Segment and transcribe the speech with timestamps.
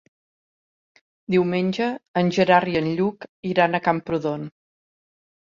[1.35, 1.89] Diumenge
[2.23, 4.51] en Gerard i en Lluc iran a Camprodon.